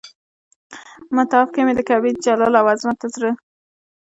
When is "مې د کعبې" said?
1.65-2.11